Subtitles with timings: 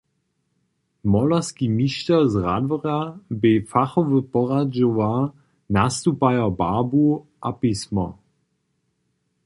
[1.11, 2.97] Molerski mišter z Radworja
[3.41, 5.25] bě fachowy poradźowar
[5.77, 7.05] nastupajo barbu
[7.41, 8.05] a pismo.